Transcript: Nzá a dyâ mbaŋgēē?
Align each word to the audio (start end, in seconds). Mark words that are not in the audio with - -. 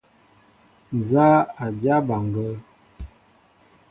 Nzá 0.97 1.27
a 1.63 1.65
dyâ 1.79 1.95
mbaŋgēē? 2.03 2.55